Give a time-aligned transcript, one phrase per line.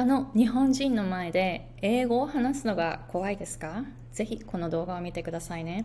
[0.00, 5.84] 他の日本人の前で英語を話すのが怖いですかぜひこの動画を見てくださいね。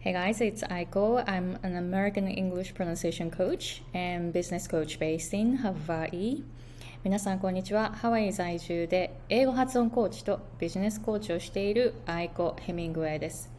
[0.00, 1.24] Hey guys, it's Aiko.
[1.24, 6.42] I'm an American English pronunciation coach and business coach based in Hawaii.
[7.04, 7.92] 皆さんこんにちは。
[7.92, 13.52] ハワイ在住で英語発音コーチとビジネスコーチをしているアイコ・ヘミングウェイです。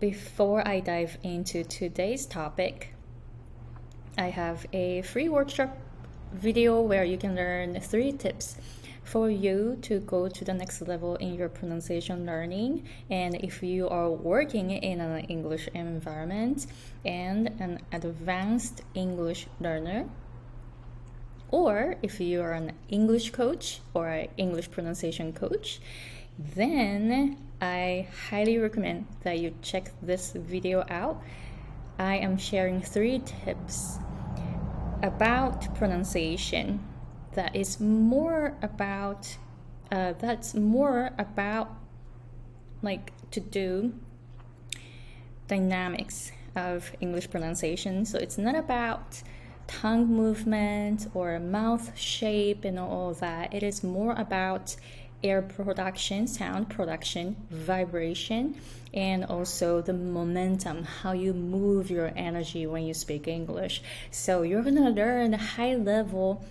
[0.00, 2.90] Before I dive into today's topic,
[4.14, 5.70] I have a free workshop
[6.32, 8.56] video where you can learn three tips
[9.06, 12.84] for you to go to the next level in your pronunciation learning.
[13.08, 16.66] And if you are working in an English environment
[17.04, 20.08] and an advanced English learner,
[21.50, 25.80] or if you are an English coach or an English pronunciation coach,
[26.38, 31.22] then I highly recommend that you check this video out.
[31.96, 33.98] I am sharing three tips
[35.02, 36.80] about pronunciation
[37.36, 39.36] that is more about
[39.92, 41.70] uh, that's more about
[42.82, 43.94] like to do
[45.46, 48.04] dynamics of English pronunciation.
[48.04, 49.22] So it's not about
[49.68, 53.54] tongue movement or mouth shape and all that.
[53.54, 54.74] It is more about
[55.22, 58.56] air production, sound production, vibration,
[58.92, 63.82] and also the momentum, how you move your energy when you speak English.
[64.10, 66.44] So you're gonna learn high level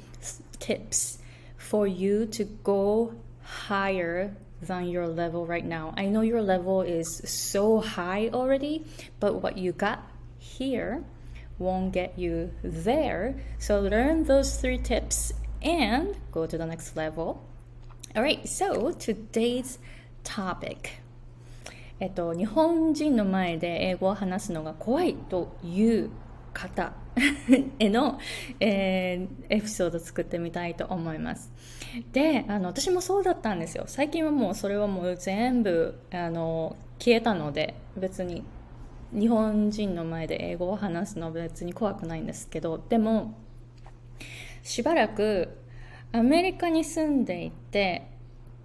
[0.59, 1.19] tips
[1.57, 5.95] for you to go higher than your level right now.
[5.97, 8.85] I know your level is so high already,
[9.19, 10.03] but what you got
[10.39, 11.05] here
[11.59, 13.35] won't get you there.
[13.59, 17.43] So learn those three tips and go to the next level.
[18.17, 19.79] Alright, so today's
[20.25, 21.01] topic.
[22.03, 26.11] えっと、日本人の前で英語を話すのが怖いという
[26.55, 26.95] 方
[27.80, 28.20] への、
[28.60, 31.52] えー、エピソード作ってみたいと思います。
[32.12, 33.86] で、あの、私もそうだったんですよ。
[33.88, 38.44] 最近はもうそれはもう全部、あの、消えたので、別に
[39.14, 43.36] 日本人の前で英語を話すのは別に怖くないんですけど、でも、
[44.64, 45.58] しばらく
[46.12, 48.08] アメリカに住んでいて、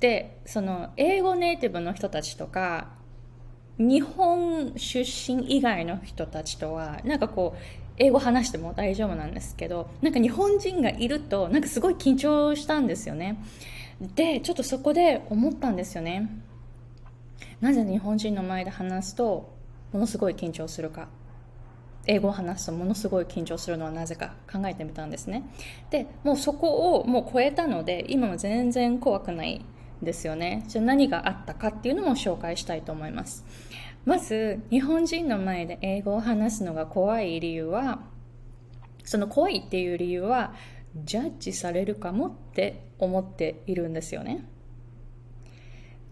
[0.00, 2.89] で、その英語ネイティブの人たちとか、
[3.78, 7.59] 日本出身以外の人たちとは、なんかこう、
[8.00, 13.38] 英語話しても大丈夫なんですけどなんか日本人がいるとなんかすごい緊張したんですよね。
[14.16, 16.31] でちょっとそこで思ったんですよね。
[17.60, 19.53] なぜ日本人の前で話すと
[19.93, 21.09] ものすごい緊張するか。
[22.06, 25.43] 英語を話すとものすごい緊張するのはなぜか考えてみたんですね。
[25.91, 29.62] でもうそこをもう超えたので今も全然怖くない
[30.00, 30.65] ですよね。
[30.69, 33.44] じゃあ何があったかっていうのも紹介したいと思います。
[34.05, 38.00] まず日本人の前で英語を話すのが怖い理由は
[39.05, 40.55] その怖いっていう理由は
[41.05, 44.44] ジャッジされるかもって思っているんですよね。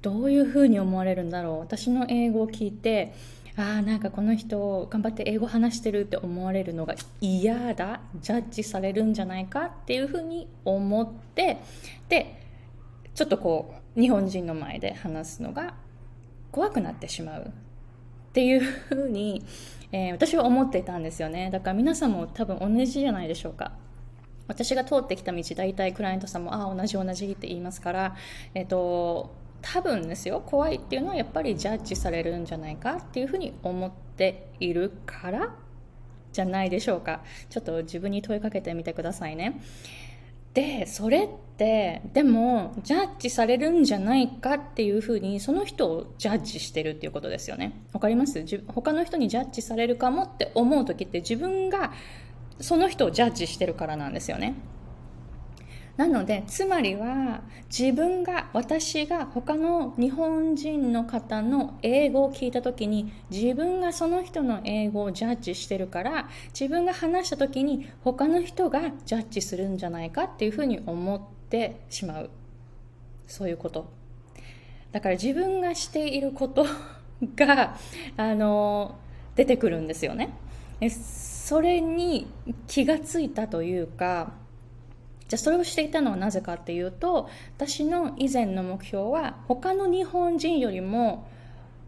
[0.03, 1.59] どういうふうに思われるんだろう。
[1.61, 3.13] 私の英語を聞いて
[3.57, 8.01] ああなんかこの人頑張って英語話してるって思われるのが嫌だ。
[8.21, 11.59] ジャッジされるんじゃないかっていうふうに思って
[12.09, 12.41] で
[13.15, 15.75] ちょっとこう日本人の前で話すのが
[16.53, 17.53] 怖くなってしまう。
[18.29, 19.43] っていうふうに、
[19.93, 21.51] えー、私は思っていたんですよね。
[21.51, 23.73] だから皆さんも多分同じじゃないでしょうか。
[24.47, 28.17] 私が通ってきた道、大体クライアントさんも、ああ、同じ同じって言いますから、
[28.55, 35.55] えっ、ー、と、多分ですよ、怖いっていうのはやっぱりジャッジされるんじゃないかっていうふうに思っているから
[36.33, 37.23] じゃないでしょうか。
[37.51, 39.61] ちょっと自分に問いかけてみてくださいね。
[40.59, 47.81] でそれってでもジャッジされるんじゃないかっていうふうにその人をジャッジしてるっていうことですよね。
[47.93, 48.45] わかります？
[48.67, 51.93] 他の人にジャッジされるかもって思う時って自分が
[52.59, 54.55] その人をジャッジしてるからなんですよね。
[55.99, 57.41] なのでつまりは
[57.77, 66.29] 自分が私が他の日本人の方の英語を聞いた時に自分がその人の英語をジャッジしてるから
[66.59, 71.21] 自分が話した時に他の人がジャッジするんじゃないかっていうふうに思っ
[71.51, 72.31] てしまう。
[73.27, 73.91] そういうこと。
[74.93, 76.65] だから自分がしていること
[77.35, 77.77] が
[78.17, 78.95] あの
[79.35, 80.31] 出てくるんですよね。
[80.89, 82.29] それに
[82.69, 84.33] 気がついたというか
[85.29, 91.29] じゃあそれをしていたのはなぜかっていうと私の以前の目標は他の日本人よりも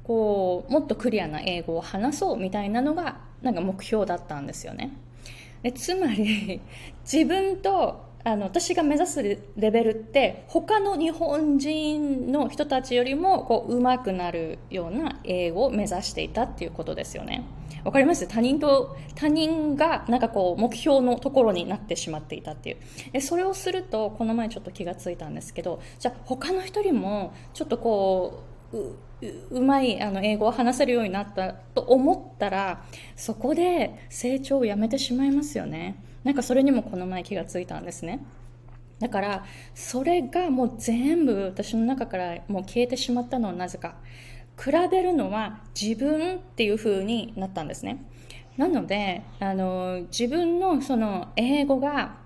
[0.04, 4.92] こうもっとクリアな英語を話そうみたいなのがなんか目標だったんですよね。
[5.62, 6.60] でつまり
[7.04, 17.46] 自分とあの私が目指すレベルって他の日本人の人たちよりもこう上手くなるような英語を目指していたっていうことですよね。
[17.82, 18.28] わかります？
[18.28, 22.76] 他人と他人がなんかこう目標のところになってしまっていたっていう。
[23.12, 28.43] でそれをするとこの前ちょっと気がついたんですけどじゃあ他の人にもちょっとこ
[28.75, 28.78] う
[29.50, 32.84] うまいあの英語を話せるようになったと思ったら
[33.16, 36.05] そこで成長をやめてしまいますよね。
[36.25, 38.20] なんかそれにもこの前気がついたんですね。
[38.99, 39.44] だから
[39.75, 43.96] それがもう全部私の中からもう消えてしまったのはなぜか。
[44.62, 48.05] 比べるのは自分っていう風になったんですね。
[48.58, 52.19] なのであの自分のその英語が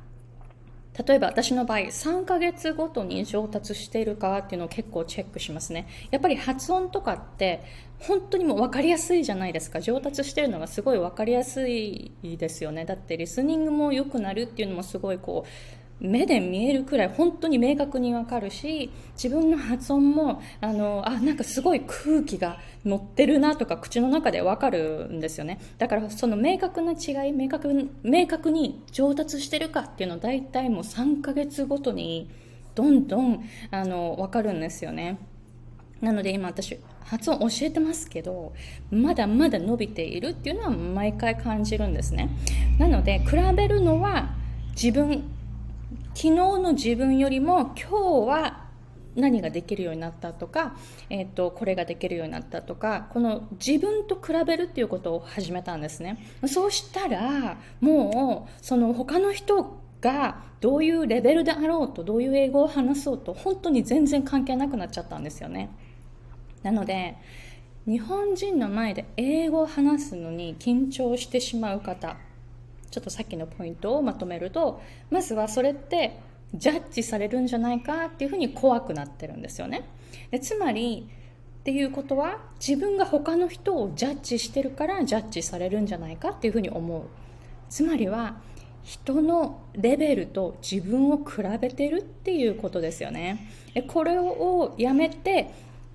[1.07, 5.89] 例えば私の場合3ヶ月ごとに上達しているかっていうのを結構チェックしますね。
[6.13, 7.63] やっぱり発音とかって
[7.99, 9.81] 本当にもう分かりやすいじゃないですか。
[9.81, 12.85] 上達してるのがすごい分かりやすいですよね。
[12.85, 15.49] だってリスニングも良くなるっていうのもすごいこう
[16.01, 25.61] 目で見えるくらい本当に明確にわかるし自分の発音もあのあなんかすごい空気が乗ってるなとか口の中でわかるんですよね。
[25.79, 32.29] だからその明確な違い明確明確に上達してるかっていうのを大体もう3ヶ月ごとに
[32.75, 35.19] どんどんあの分かるんですよね。
[36.01, 38.53] なので今私発音教えてますけど
[38.91, 42.29] まだまだ伸びているっていうのは毎回感じるんですね。
[42.79, 44.35] なので比べるのは
[44.75, 45.23] 自分
[46.15, 48.65] 昨日の自分よりも今日は
[49.17, 50.77] 何ができるようになったとか、
[51.11, 56.19] えーと、これができるようになったとかこの自分と比べるっていうことを始めたんですね。
[56.47, 65.71] そうしたらもうその他の人がどういうレベルであろうとどういう英語を話そうと本当に全然関係なくなっちゃったんですよね。
[66.63, 67.17] なので
[67.87, 72.17] 日本人の前で英語を話すのに緊張してしまう方
[72.95, 74.81] ちょっとさっきのポイントをまとめると
[75.11, 76.21] まずはそれって
[76.55, 79.83] ジャッジされるんじゃないかっていうふうに怖くなってるんですよね。
[80.31, 81.09] でつまり
[81.61, 87.03] っていうことは自分が他の人をジャッジしてるからジャッジされるんじゃないかっていうふうに思う。
[87.69, 88.37] つまりは
[88.85, 93.49] 人のレベルと自分を比べてるっていうことですよね。
[93.89, 95.51] これをやめて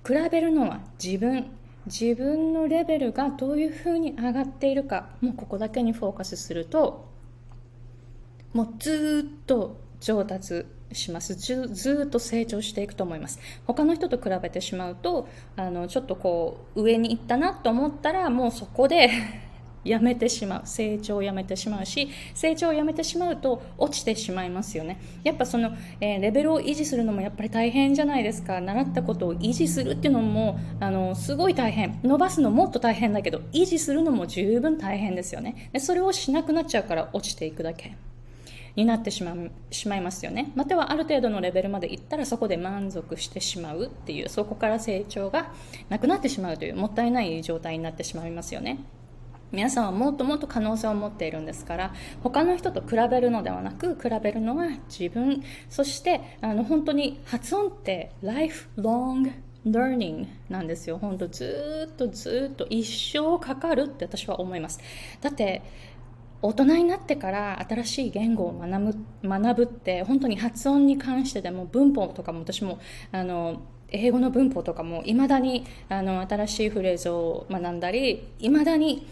[0.06, 1.46] 比べるのは自分。
[1.90, 7.10] 自分のレベルがどういうふうに上がっているかもうここだけにフォーカスすると
[8.54, 11.36] もうずっと上達します。
[11.36, 13.40] ずずっと成長していくと思います。
[13.68, 19.10] 他の人と比べてしまうとあのちょっとこう上に行ったなと思ったらもうそこで
[19.84, 20.62] やめてしまう。
[20.66, 25.00] 成長をやめてしまうし成長をやめてしまうと落ちてしまいますよね。
[25.24, 25.72] やっぱその、
[26.02, 28.60] えー、レベルを維持するのもやっぱり大変じゃないですか。
[28.62, 32.00] 習ったことを維持するっていうのもあのすごい大変。
[32.04, 35.70] 伸ばすのもっと大変だけど維持するのも十分大変ですよね。
[35.74, 37.96] でそれをしなくなっちゃうから落ちていくだけ。
[38.76, 39.36] になってしま
[39.72, 40.52] しまいますよね。
[40.56, 45.52] またはある程度のレベルまでいったらそこで満足してしまうっていうそこから成長が
[45.90, 48.80] なくなってしまうというもったいない状態になってしまいますよね。
[49.52, 55.44] 皆さんはもっともっと可能性を持っているんですから他の人と比べるのではなく比べるのは自分。
[55.70, 59.32] そしてあの本当に発音って lifelong
[59.66, 60.98] learning なんですよ。
[60.98, 64.80] 本当ずっとずっと一生かかるって私は思います。
[65.22, 65.62] だって
[66.42, 72.80] 大人になってから新しい言語を学ぶ学ぶって本当に発音に関してでも文法とかも私も
[73.12, 79.08] あの英語の文法とかもいまだにあの新しいフレーズを学んだりいまだに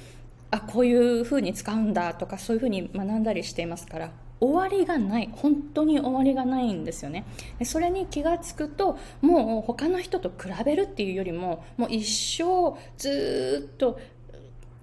[0.52, 7.26] あこういうふうに使うんだとかそういうふうに学んだりしていますから終わりがない本当に終わりがないんですよね。
[7.64, 14.00] それに気がつくともう他の人と比べるっていうよりももう一生ずっと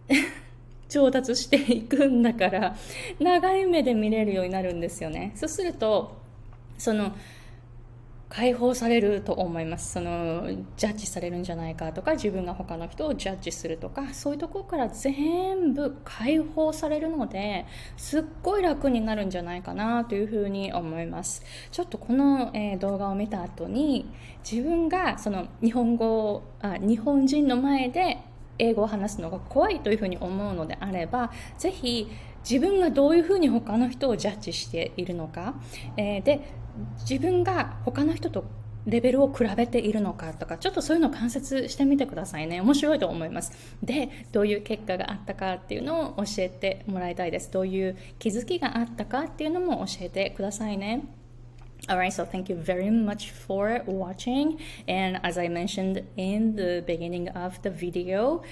[0.88, 2.76] 上達していくんだから
[3.21, 5.33] 長い目で見れるようになるんですよね。
[5.37, 6.16] そうすると
[6.76, 7.12] その
[8.28, 9.93] 解放されると思います。
[9.93, 17.66] そのジャッジされるんじゃないかとか自分が他の人をジャッジするとかそういうところから全部解放されるので
[17.97, 21.43] すっごい楽になるんじゃないかなというふうに思います。
[21.71, 24.11] ちょっとこの、えー、動画を見た後に
[24.49, 28.19] 自分がその日本語あ日本人の前で
[28.58, 32.08] 英語を話すのが怖いというふうに思うのであればぜひ
[32.49, 35.54] 自分がどういうふうに他の人をジャッジしているのか、
[35.96, 36.40] えー、で
[37.08, 38.44] 自分が他の人と
[38.87, 42.61] レベルを比べているのかとかちょっとそういうのを観察してみてくださいね。
[42.61, 43.52] 面白いと思います。
[43.82, 47.50] でどういう結果があったかっていうのを教えてもらいたいです。
[47.50, 51.04] どういう気づきがあったかっていうのも教えてくださいね。
[51.89, 54.60] Alright, so thank you very much for watching.
[54.88, 58.44] And as I mentioned in the beginning of the video,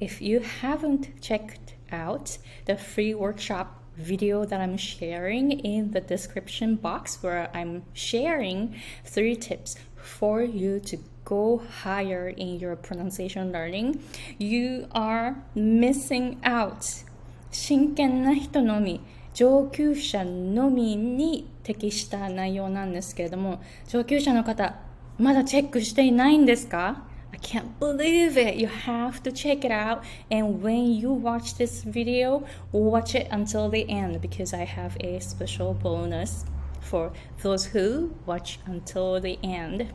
[0.00, 6.76] if you haven't checked out the free workshop video that I'm sharing in the description
[6.76, 14.02] box where I'm sharing three tips for you to go higher in your pronunciation learning.
[14.38, 17.04] You are missing out.
[17.50, 19.00] 真剣な人のみ、
[19.32, 24.76] 上級者のみに 適した内容なんですけれども、上級者の方、
[25.18, 28.56] まだチェックしていないんですか I can't believe it.
[28.56, 30.02] You have to check it out.
[30.30, 35.20] And when you watch this video, watch it until the end because I have a
[35.20, 36.46] special bonus
[36.80, 39.92] for those who watch until the end.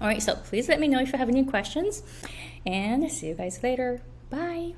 [0.00, 2.02] Alright, so please let me know if you have any questions.
[2.66, 4.02] And see you guys later.
[4.30, 4.74] Bye.